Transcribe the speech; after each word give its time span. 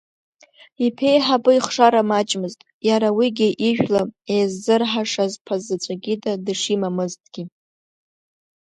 Иԥеиҳабы 0.85 1.51
ихшара 1.57 2.01
маҷмызт, 2.09 2.59
иара 2.89 3.09
уигьы 3.17 3.47
ижәла 3.67 4.01
еиззырҳашаз 4.33 5.33
ԥа 5.45 5.55
заҵәык 5.65 6.03
ида 6.13 6.33
дышимамызгьы. 6.45 7.43